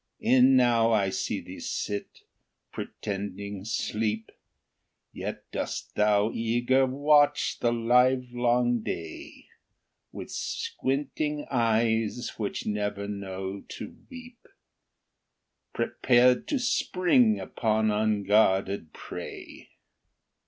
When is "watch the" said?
6.87-7.71